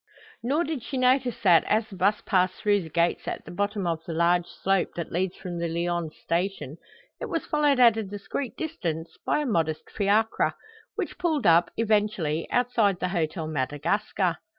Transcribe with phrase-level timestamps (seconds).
[0.41, 3.85] Nor did she notice that, as the bus passed through the gates at the bottom
[3.85, 6.77] of the large slope that leads from the Lyons Station,
[7.19, 10.53] it was followed at a discreet distance by a modest fiacre,
[10.95, 14.37] which pulled up, eventually, outside the Hôtel Madagascar.